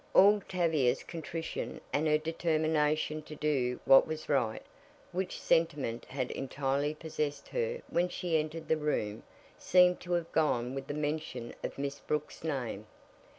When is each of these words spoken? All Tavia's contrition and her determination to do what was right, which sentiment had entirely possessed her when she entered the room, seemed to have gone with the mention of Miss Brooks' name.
All 0.15 0.41
Tavia's 0.49 1.03
contrition 1.03 1.79
and 1.93 2.07
her 2.07 2.17
determination 2.17 3.21
to 3.21 3.35
do 3.35 3.79
what 3.85 4.07
was 4.07 4.27
right, 4.29 4.63
which 5.11 5.39
sentiment 5.39 6.05
had 6.05 6.31
entirely 6.31 6.95
possessed 6.95 7.49
her 7.49 7.83
when 7.87 8.09
she 8.09 8.39
entered 8.39 8.67
the 8.67 8.77
room, 8.77 9.21
seemed 9.59 9.99
to 9.99 10.13
have 10.13 10.31
gone 10.31 10.73
with 10.73 10.87
the 10.87 10.95
mention 10.95 11.53
of 11.63 11.77
Miss 11.77 11.99
Brooks' 11.99 12.43
name. 12.43 12.87